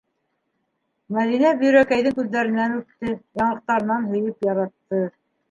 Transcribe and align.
-Мәҙинә 1.17 1.51
Бөйрәкәйҙең 1.59 2.15
күҙҙәренән 2.21 2.73
үпте, 2.79 3.13
яңаҡтарынан 3.43 4.11
һөйөп 4.17 4.51
яратты. 4.51 5.05